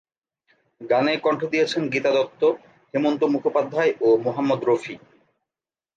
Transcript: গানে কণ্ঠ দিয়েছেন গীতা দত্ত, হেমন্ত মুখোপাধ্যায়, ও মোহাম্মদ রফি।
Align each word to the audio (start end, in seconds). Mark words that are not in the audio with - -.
গানে 0.81 1.13
কণ্ঠ 1.17 1.41
দিয়েছেন 1.45 1.83
গীতা 1.93 2.11
দত্ত, 2.15 2.41
হেমন্ত 2.93 3.21
মুখোপাধ্যায়, 3.33 3.91
ও 4.01 4.07
মোহাম্মদ 4.17 4.61
রফি। 4.63 4.95